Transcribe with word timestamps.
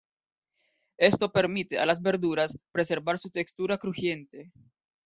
Esto 0.97 1.31
permite 1.31 1.77
a 1.77 1.85
las 1.85 2.01
verduras 2.01 2.57
preservar 2.71 3.19
su 3.19 3.29
textura 3.29 3.77
crujiente. 3.77 4.51